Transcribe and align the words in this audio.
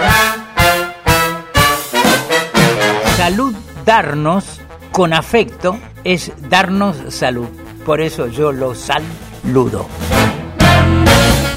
Salud 3.17 3.55
darnos 3.87 4.61
con 4.91 5.13
afecto 5.13 5.79
es 6.05 6.33
darnos 6.49 6.97
salud. 7.09 7.62
Por 7.85 8.01
eso 8.01 8.29
yo 8.29 8.53
lo 8.53 8.75
saludo. 8.75 9.87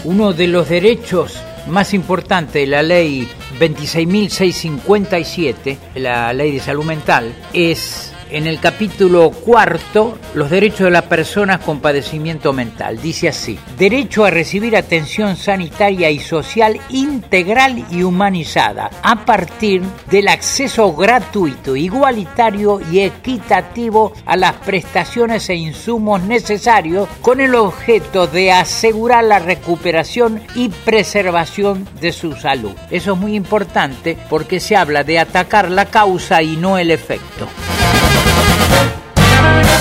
Uno 0.03 0.33
de 0.33 0.47
los 0.47 0.67
derechos 0.69 1.39
más 1.67 1.93
importantes 1.93 2.53
de 2.53 2.65
la 2.67 2.83
ley 2.83 3.27
26.657, 3.59 5.77
la 5.95 6.31
ley 6.33 6.51
de 6.53 6.59
salud 6.59 6.85
mental, 6.85 7.33
es 7.53 8.11
en 8.29 8.47
el 8.47 8.59
capítulo 8.59 9.29
cuarto, 9.31 10.17
los 10.33 10.49
derechos 10.49 10.85
de 10.85 10.91
las 10.91 11.03
personas 11.03 11.59
con 11.59 11.79
padecimiento 11.79 12.53
mental. 12.53 13.01
Dice 13.01 13.27
así, 13.27 13.59
derecho 13.77 14.25
a 14.25 14.31
recibir 14.31 14.75
atención 14.75 15.35
sanitaria 15.35 16.09
y 16.09 16.19
social 16.19 16.79
integral 16.89 17.85
y 17.91 18.03
humanizada 18.03 18.89
a 19.03 19.25
partir 19.25 19.81
del 20.09 20.27
acceso 20.27 20.93
gratuito, 20.93 21.75
igualitario 21.75 22.81
y 22.91 22.99
equitativo 23.01 24.13
a 24.25 24.35
las 24.35 24.53
prestaciones 24.53 25.49
e 25.49 25.55
insumos 25.55 26.21
necesarios 26.21 27.07
con 27.21 27.41
el 27.41 27.55
objeto 27.55 28.27
de 28.27 28.51
asegurar 28.51 29.23
la 29.23 29.39
recuperación 29.39 30.41
y 30.55 30.69
preservación 30.69 31.87
de 32.01 32.11
su 32.11 32.35
salud. 32.35 32.73
Eso 32.89 33.13
es 33.13 33.19
muy 33.19 33.35
importante 33.35 34.17
porque 34.29 34.59
se 34.59 34.75
habla 34.75 35.03
de 35.03 35.19
atacar 35.19 35.69
la 35.69 35.85
causa 35.85 36.41
y 36.41 36.55
no 36.55 36.77
el 36.77 36.91
efecto. 36.91 37.47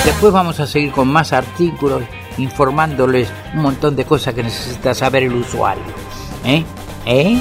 Después 0.05 0.33
vamos 0.33 0.61
a 0.61 0.67
seguir 0.67 0.93
con 0.93 1.09
más 1.09 1.33
artículos 1.33 2.03
informándoles 2.37 3.29
un 3.55 3.63
montón 3.63 3.97
de 3.97 4.05
cosas 4.05 4.35
que 4.35 4.43
necesita 4.43 4.95
saber 4.95 5.23
el 5.23 5.35
usuario. 5.35 5.83
¿Eh? 6.45 6.63
¿Eh? 7.07 7.41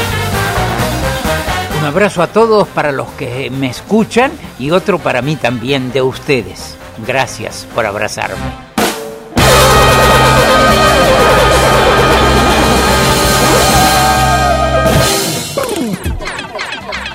Un 1.87 1.93
abrazo 1.93 2.21
a 2.21 2.27
todos 2.27 2.67
para 2.67 2.91
los 2.91 3.07
que 3.11 3.49
me 3.49 3.69
escuchan 3.69 4.33
y 4.59 4.73
otro 4.73 4.99
para 4.99 5.23
mí 5.23 5.37
también 5.37 5.93
de 5.93 6.03
ustedes. 6.03 6.77
Gracias 7.07 7.65
por 7.77 7.87
abrazarme. 7.87 8.35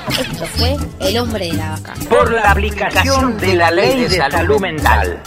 Esto 0.07 0.45
fue 0.55 0.77
El 1.01 1.17
hombre 1.17 1.47
de 1.47 1.53
la 1.53 1.71
vaca. 1.71 1.93
Por 2.07 2.31
la 2.31 2.51
aplicación 2.51 3.37
de 3.39 3.55
la 3.55 3.71
ley 3.71 4.05
de 4.05 4.15
salud 4.15 4.61
mental. 4.61 5.21